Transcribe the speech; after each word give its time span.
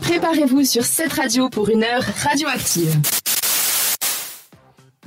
Préparez-vous 0.00 0.64
sur 0.64 0.84
cette 0.84 1.12
radio 1.12 1.48
pour 1.48 1.68
une 1.68 1.82
heure 1.82 2.04
radioactive. 2.22 2.96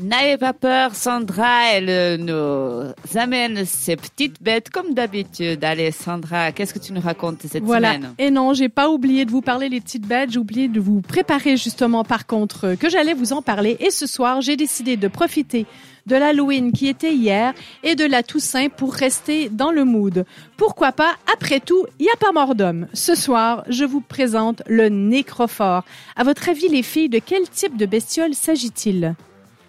N'ayez 0.00 0.36
pas 0.36 0.52
peur, 0.52 0.94
Sandra, 0.94 1.72
elle 1.72 1.88
euh, 1.90 2.16
nous 2.16 3.18
amène 3.18 3.64
ces 3.64 3.96
petites 3.96 4.40
bêtes 4.40 4.70
comme 4.70 4.94
d'habitude. 4.94 5.64
Allez, 5.64 5.90
Sandra, 5.90 6.52
qu'est-ce 6.52 6.72
que 6.72 6.78
tu 6.78 6.92
nous 6.92 7.00
racontes 7.00 7.42
cette 7.42 7.64
Voilà. 7.64 7.94
semaine? 7.94 8.14
Et 8.18 8.30
non, 8.30 8.52
j'ai 8.54 8.68
pas 8.68 8.90
oublié 8.90 9.24
de 9.24 9.32
vous 9.32 9.40
parler 9.40 9.68
les 9.68 9.80
petites 9.80 10.06
bêtes. 10.06 10.30
J'ai 10.30 10.38
oublié 10.38 10.68
de 10.68 10.78
vous 10.78 11.00
préparer 11.00 11.56
justement, 11.56 12.04
par 12.04 12.26
contre, 12.28 12.64
euh, 12.68 12.76
que 12.76 12.88
j'allais 12.88 13.12
vous 13.12 13.32
en 13.32 13.42
parler. 13.42 13.76
Et 13.80 13.90
ce 13.90 14.06
soir, 14.06 14.40
j'ai 14.40 14.56
décidé 14.56 14.96
de 14.96 15.08
profiter 15.08 15.66
de 16.06 16.14
l'Halloween 16.14 16.70
qui 16.70 16.86
était 16.86 17.12
hier 17.12 17.52
et 17.82 17.96
de 17.96 18.04
la 18.04 18.22
Toussaint 18.22 18.68
pour 18.68 18.94
rester 18.94 19.48
dans 19.48 19.72
le 19.72 19.84
mood. 19.84 20.24
Pourquoi 20.56 20.92
pas? 20.92 21.14
Après 21.34 21.58
tout, 21.58 21.84
il 21.98 22.04
n'y 22.04 22.08
a 22.10 22.16
pas 22.24 22.30
mort 22.32 22.54
d'homme. 22.54 22.86
Ce 22.94 23.16
soir, 23.16 23.64
je 23.68 23.84
vous 23.84 24.00
présente 24.00 24.62
le 24.68 24.88
nécrophore. 24.90 25.82
À 26.14 26.22
votre 26.22 26.48
avis, 26.48 26.68
les 26.68 26.84
filles, 26.84 27.08
de 27.08 27.18
quel 27.18 27.48
type 27.50 27.76
de 27.76 27.84
bestiole 27.84 28.34
s'agit-il? 28.34 29.16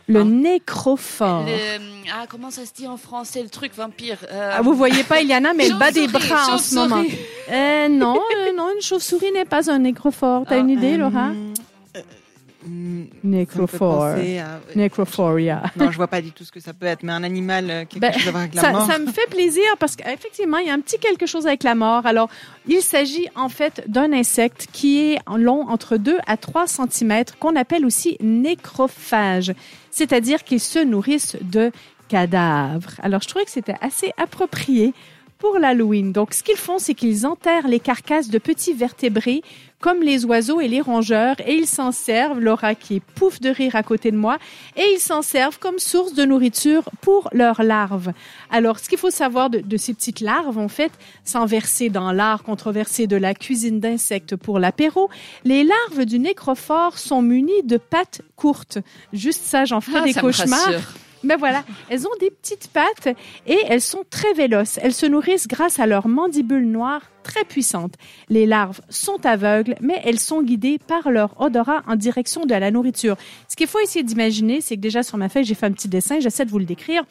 Le 0.09 0.21
Ah. 0.21 0.23
nécrophore. 0.23 1.45
Le- 1.45 1.79
Ah, 2.11 2.25
comment 2.27 2.49
ça 2.49 2.65
se 2.65 2.73
dit 2.73 2.87
en 2.87 2.97
français, 2.97 3.43
le 3.43 3.49
truc 3.49 3.71
vampire 3.75 4.17
euh, 4.31 4.53
Ah, 4.57 4.61
vous 4.63 4.73
voyez 4.73 5.03
pas 5.03 5.21
Iliana, 5.21 5.53
mais 5.53 5.67
elle 5.67 5.75
bat 5.77 5.91
des 5.91 6.07
bras 6.07 6.55
en 6.55 6.57
ce 6.57 6.73
moment. 6.73 7.03
Euh, 7.51 7.87
non, 7.87 8.15
euh, 8.15 8.51
non, 8.57 8.69
une 8.75 8.81
chauve-souris 8.81 9.31
n'est 9.31 9.45
pas 9.45 9.69
un 9.71 9.77
nécrophore. 9.79 10.43
T'as 10.49 10.55
Ah, 10.55 10.57
une 10.57 10.71
idée, 10.71 10.95
Euh, 10.95 10.97
Laura? 10.97 11.29
Euh, 12.65 12.67
mm, 12.69 13.05
Nécrophore. 13.23 14.15
penser 14.15 14.39
à- 14.39 14.59
Necrophoria. 14.75 15.63
Non, 15.77 15.91
je 15.91 15.95
vois 15.97 16.07
pas 16.07 16.21
du 16.21 16.31
tout 16.31 16.43
ce 16.43 16.51
que 16.51 16.59
ça 16.59 16.73
peut 16.73 16.85
être, 16.85 17.03
mais 17.03 17.11
un 17.13 17.23
animal, 17.23 17.69
euh, 17.69 17.85
quelque 17.85 17.99
Ben, 18.01 18.13
chose 18.13 18.27
à 18.27 18.31
voir 18.31 18.41
avec 18.43 18.55
la 18.55 18.61
Ça, 18.61 18.71
mort. 18.71 18.87
ça 18.91 18.99
me 18.99 19.07
fait 19.11 19.29
plaisir 19.29 19.63
parce 19.79 19.95
qu'effectivement, 19.95 20.57
il 20.57 20.67
y 20.67 20.69
a 20.69 20.73
un 20.73 20.79
petit 20.81 20.99
quelque 20.99 21.25
chose 21.25 21.47
avec 21.47 21.63
la 21.63 21.75
mort. 21.75 22.05
Alors, 22.05 22.29
il 22.67 22.81
s'agit 22.81 23.27
en 23.35 23.49
fait 23.49 23.83
d'un 23.87 24.11
insecte 24.13 24.67
qui 24.71 24.99
est 25.13 25.19
long 25.37 25.67
entre 25.69 25.97
2 25.97 26.17
à 26.27 26.37
3 26.37 26.65
cm, 26.67 27.23
qu'on 27.39 27.55
appelle 27.55 27.85
aussi 27.85 28.17
nécrophage, 28.21 29.53
c'est-à-dire 29.91 30.43
qu'ils 30.43 30.59
se 30.59 30.79
nourrissent 30.79 31.37
de 31.41 31.71
cadavres. 32.07 32.91
Alors, 33.01 33.21
je 33.21 33.27
trouvais 33.27 33.45
que 33.45 33.51
c'était 33.51 33.75
assez 33.81 34.11
approprié 34.17 34.93
pour 35.37 35.57
l'Halloween. 35.57 36.11
Donc, 36.11 36.33
ce 36.33 36.43
qu'ils 36.43 36.57
font, 36.57 36.79
c'est 36.79 36.93
qu'ils 36.93 37.25
enterrent 37.25 37.67
les 37.67 37.79
carcasses 37.79 38.29
de 38.29 38.37
petits 38.39 38.73
vertébrés 38.73 39.41
comme 39.79 40.01
les 40.01 40.25
oiseaux 40.25 40.59
et 40.59 40.67
les 40.67 40.81
rongeurs 40.81 41.35
et 41.45 41.55
ils 41.55 41.67
s'en 41.67 41.91
servent, 41.91 42.39
Laura 42.39 42.75
qui 42.75 42.97
est 42.97 42.99
pouf 42.99 43.39
de 43.39 43.49
rire 43.49 43.75
à 43.75 43.83
côté 43.83 44.11
de 44.11 44.17
moi, 44.17 44.37
et 44.75 44.83
ils 44.93 44.99
s'en 44.99 45.21
servent 45.21 45.59
comme 45.59 45.79
source 45.79 46.13
de 46.13 46.25
nourriture 46.25 46.83
pour 47.01 47.29
leurs 47.33 47.63
larves. 47.63 48.11
Alors, 48.51 48.79
ce 48.79 48.89
qu'il 48.89 48.97
faut 48.97 49.09
savoir 49.09 49.49
de, 49.49 49.59
de 49.59 49.77
ces 49.77 49.93
petites 49.93 50.19
larves, 50.21 50.57
en 50.57 50.67
fait, 50.67 50.91
sans 51.23 51.45
verser 51.45 51.89
dans 51.89 52.11
l'art 52.11 52.43
controversé 52.43 53.07
de 53.07 53.15
la 53.15 53.33
cuisine 53.33 53.79
d'insectes 53.79 54.35
pour 54.35 54.59
l'apéro, 54.59 55.09
les 55.45 55.63
larves 55.63 56.05
du 56.05 56.19
nécrophore 56.19 56.97
sont 56.97 57.21
munies 57.21 57.63
de 57.63 57.77
pattes 57.77 58.21
courtes. 58.35 58.79
Juste 59.13 59.43
ça, 59.45 59.65
j'en 59.65 59.81
ferai 59.81 59.99
Ah, 60.01 60.05
des 60.05 60.13
ça 60.13 60.21
cauchemars. 60.21 60.69
Mais 61.23 61.35
voilà, 61.35 61.63
elles 61.89 62.07
ont 62.07 62.17
des 62.19 62.31
petites 62.31 62.69
pattes 62.69 63.15
et 63.45 63.57
elles 63.67 63.81
sont 63.81 64.03
très 64.09 64.33
véloces. 64.33 64.79
Elles 64.81 64.93
se 64.93 65.05
nourrissent 65.05 65.47
grâce 65.47 65.79
à 65.79 65.85
leur 65.85 66.07
mandibule 66.07 66.65
noire 66.65 67.01
très 67.23 67.43
puissante. 67.43 67.95
Les 68.29 68.45
larves 68.45 68.81
sont 68.89 69.25
aveugles, 69.25 69.75
mais 69.81 70.01
elles 70.03 70.19
sont 70.19 70.41
guidées 70.41 70.79
par 70.79 71.11
leur 71.11 71.39
odorat 71.41 71.83
en 71.87 71.95
direction 71.95 72.45
de 72.45 72.55
la 72.55 72.71
nourriture. 72.71 73.17
Ce 73.47 73.55
qu'il 73.55 73.67
faut 73.67 73.79
essayer 73.79 74.03
d'imaginer, 74.03 74.61
c'est 74.61 74.75
que 74.75 74.81
déjà 74.81 75.03
sur 75.03 75.17
ma 75.17 75.29
feuille, 75.29 75.43
j'ai 75.43 75.55
fait 75.55 75.65
un 75.65 75.71
petit 75.71 75.89
dessin, 75.89 76.19
j'essaie 76.19 76.45
de 76.45 76.51
vous 76.51 76.59
le 76.59 76.65
décrire. 76.65 77.03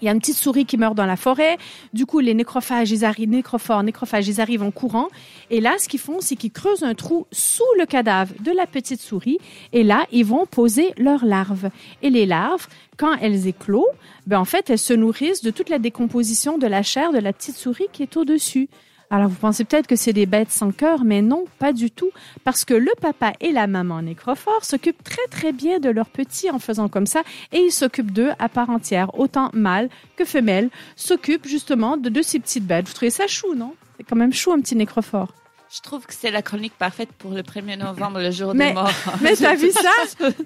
Il 0.00 0.06
y 0.06 0.08
a 0.08 0.12
une 0.12 0.18
petite 0.18 0.36
souris 0.36 0.64
qui 0.64 0.76
meurt 0.76 0.94
dans 0.94 1.06
la 1.06 1.16
forêt. 1.16 1.58
Du 1.92 2.06
coup, 2.06 2.20
les 2.20 2.34
nécrophages, 2.34 2.90
ils 2.90 3.04
arrivent, 3.04 3.28
nécrophores, 3.28 3.82
nécrophages, 3.82 4.28
ils 4.28 4.40
arrivent 4.40 4.62
en 4.62 4.70
courant. 4.70 5.08
Et 5.50 5.60
là, 5.60 5.76
ce 5.78 5.88
qu'ils 5.88 6.00
font, 6.00 6.20
c'est 6.20 6.36
qu'ils 6.36 6.52
creusent 6.52 6.82
un 6.82 6.94
trou 6.94 7.26
sous 7.32 7.64
le 7.78 7.86
cadavre 7.86 8.32
de 8.40 8.52
la 8.52 8.66
petite 8.66 9.00
souris. 9.00 9.38
Et 9.72 9.82
là, 9.82 10.06
ils 10.10 10.24
vont 10.24 10.46
poser 10.46 10.94
leurs 10.96 11.24
larves. 11.24 11.70
Et 12.02 12.10
les 12.10 12.26
larves, 12.26 12.66
quand 12.96 13.16
elles 13.20 13.46
éclosent, 13.46 13.84
ben, 14.26 14.38
en 14.38 14.44
fait, 14.44 14.70
elles 14.70 14.78
se 14.78 14.92
nourrissent 14.92 15.42
de 15.42 15.50
toute 15.50 15.68
la 15.68 15.78
décomposition 15.78 16.58
de 16.58 16.66
la 16.66 16.82
chair 16.82 17.12
de 17.12 17.18
la 17.18 17.32
petite 17.32 17.56
souris 17.56 17.88
qui 17.92 18.02
est 18.02 18.16
au-dessus. 18.16 18.68
Alors, 19.12 19.28
vous 19.28 19.34
pensez 19.36 19.64
peut-être 19.64 19.88
que 19.88 19.96
c'est 19.96 20.12
des 20.12 20.26
bêtes 20.26 20.50
sans 20.52 20.70
cœur, 20.70 21.02
mais 21.04 21.20
non, 21.20 21.44
pas 21.58 21.72
du 21.72 21.90
tout. 21.90 22.10
Parce 22.44 22.64
que 22.64 22.74
le 22.74 22.92
papa 23.00 23.32
et 23.40 23.50
la 23.50 23.66
maman 23.66 24.02
nécrophore 24.02 24.64
s'occupent 24.64 25.02
très, 25.02 25.26
très 25.30 25.50
bien 25.52 25.80
de 25.80 25.90
leurs 25.90 26.08
petits 26.10 26.48
en 26.50 26.60
faisant 26.60 26.88
comme 26.88 27.06
ça. 27.06 27.22
Et 27.52 27.58
ils 27.58 27.72
s'occupent 27.72 28.12
d'eux 28.12 28.30
à 28.38 28.48
part 28.48 28.70
entière. 28.70 29.18
Autant 29.18 29.50
mâle 29.52 29.88
que 30.16 30.24
femelle 30.24 30.70
s'occupent 30.94 31.48
justement 31.48 31.96
de, 31.96 32.08
de 32.08 32.22
ces 32.22 32.38
petites 32.38 32.64
bêtes. 32.66 32.86
Vous 32.86 32.94
trouvez 32.94 33.10
ça 33.10 33.26
chou, 33.26 33.54
non? 33.56 33.74
C'est 33.96 34.04
quand 34.04 34.16
même 34.16 34.32
chou, 34.32 34.52
un 34.52 34.60
petit 34.60 34.76
nécrophore. 34.76 35.34
Je 35.72 35.80
trouve 35.80 36.04
que 36.06 36.14
c'est 36.14 36.30
la 36.32 36.42
chronique 36.42 36.72
parfaite 36.78 37.10
pour 37.18 37.30
le 37.32 37.42
1er 37.42 37.78
novembre, 37.78 38.18
le 38.20 38.30
jour 38.32 38.54
Mais- 38.54 38.68
des 38.68 38.74
morts. 38.74 38.90
Mais 39.22 39.34
t'as 39.36 39.54
vu 39.54 39.70
ça? 39.70 39.90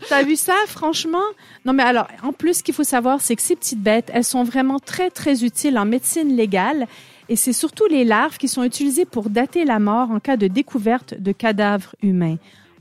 T'as 0.09 0.23
vu 0.23 0.37
ça, 0.37 0.55
franchement? 0.69 1.23
Non, 1.65 1.73
mais 1.73 1.83
alors, 1.83 2.09
en 2.23 2.33
plus, 2.33 2.59
ce 2.59 2.63
qu'il 2.63 2.75
faut 2.75 2.85
savoir, 2.85 3.23
c'est 3.23 3.35
que 3.37 3.41
ces 3.41 3.57
petites 3.57 3.81
bêtes, 3.83 4.11
elles 4.13 4.25
sont 4.25 4.45
vraiment 4.45 4.79
très, 4.79 5.09
très 5.11 5.43
utiles 5.45 5.79
en 5.79 5.87
médecine 5.87 6.37
légale. 6.37 6.87
Et 7.29 7.37
c'est 7.37 7.53
surtout 7.55 7.87
les 7.91 8.05
larves 8.05 8.37
qui 8.39 8.49
sont 8.49 8.63
utilisées 8.65 9.05
pour 9.07 9.31
dater 9.31 9.65
la 9.65 9.79
mort 9.79 10.11
en 10.11 10.21
cas 10.21 10.37
de 10.37 10.47
découverte 10.47 11.15
de 11.19 11.33
cadavres 11.33 11.95
humains. 12.03 12.37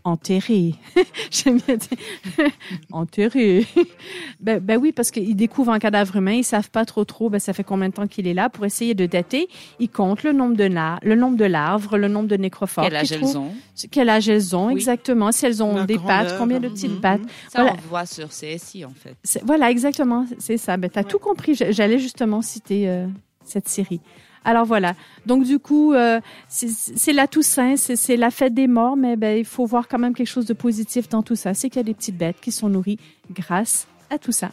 Enterrés. 0.06 0.76
J'aime 1.31 1.59
bien 1.66 1.78
dire. 1.78 1.98
Enterrés. 2.92 3.66
ben, 4.42 4.59
ben 4.59 4.78
oui, 4.78 4.92
parce 4.92 5.12
qu'ils 5.12 5.34
découvrent 5.36 5.72
un 5.72 5.80
cadavre 5.80 6.18
humain, 6.18 6.34
ils 6.34 6.44
savent 6.44 6.70
pas 6.70 6.84
trop 6.84 7.06
trop, 7.06 7.30
ben 7.30 7.40
ça 7.40 7.53
fait 7.53 7.64
combien 7.64 7.88
de 7.88 7.94
temps 7.94 8.08
qu'il 8.08 8.28
est 8.28 8.34
là 8.34 8.50
pour 8.50 8.66
essayer 8.66 8.96
de 8.96 9.06
dater. 9.06 9.48
Ils 9.80 9.88
comptent 9.90 10.24
le 10.24 10.34
nombre 10.34 10.58
de, 10.58 10.66
la- 10.66 11.00
le 11.03 11.16
nombre 11.16 11.38
de 11.38 11.46
larves, 11.46 11.96
le 11.96 12.09
nombre 12.09 12.28
de 12.28 12.36
nécrophores. 12.36 12.84
Quel 12.84 12.96
âge 12.98 13.12
elles 13.14 13.22
trouvent. 13.22 13.38
ont? 13.38 13.52
Quel 13.92 14.09
âge 14.09 14.28
elles 14.28 14.53
ont, 14.56 14.68
Oui. 14.68 14.74
exactement. 14.74 15.32
Si 15.32 15.46
elles 15.46 15.64
ont 15.64 15.86
des 15.86 15.98
pattes, 15.98 16.36
combien 16.38 16.59
de 16.59 16.68
petites 16.68 16.92
Mhm. 16.96 17.00
pattes. 17.02 17.22
Ça, 17.50 17.62
Voilà. 17.62 17.74
on 17.78 17.88
voit 17.88 18.06
sur 18.06 18.28
CSI, 18.28 18.84
en 18.84 18.92
fait. 18.94 19.16
Voilà, 19.46 19.72
exactement. 19.72 20.26
C'est 20.38 20.58
ça. 20.58 20.76
Ben, 20.76 20.90
t'as 20.90 21.03
tout 21.06 21.20
compris. 21.20 21.56
J'allais 21.56 22.00
justement 22.00 22.42
citer 22.42 22.90
euh, 22.90 23.08
cette 23.46 23.70
série. 23.70 24.02
Alors 24.46 24.66
voilà. 24.66 24.94
Donc 25.26 25.44
du 25.46 25.59
coup, 25.59 25.94
euh, 25.94 26.20
c'est- 26.48 27.14
la 27.14 27.28
Toussaint, 27.28 27.76
c'est 27.78 27.96
c'est 27.96 28.18
la 28.18 28.30
fête 28.31 28.54
des 28.54 28.68
morts, 28.68 28.96
mais 28.98 29.16
ben, 29.16 29.38
il 29.38 29.46
faut 29.46 29.66
voir 29.66 29.88
quand 29.88 30.00
même 30.00 30.14
quelque 30.14 30.28
chose 30.28 30.46
de 30.46 30.54
positif 30.54 31.08
dans 31.09 31.22
tout 31.24 31.36
ça. 31.36 31.54
C'est 31.54 31.70
qu'il 31.70 31.78
y 31.78 31.80
a 31.80 31.84
des 31.84 31.94
petites 31.94 32.18
bêtes 32.18 32.38
qui 32.42 32.52
sont 32.52 32.70
nourries 32.70 33.00
grâce 33.34 33.88
à 34.09 34.18
tout 34.18 34.32
ça. 34.32 34.52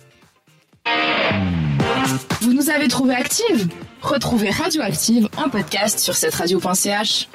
Vous 2.40 2.52
nous 2.52 2.70
avez 2.70 2.88
trouvé 2.88 3.14
active 3.14 3.68
Retrouvez 4.02 4.50
Radioactive 4.50 5.28
en 5.36 5.48
podcast 5.50 5.98
sur 5.98 6.14
cette 6.14 6.34
radio.ch. 6.34 7.28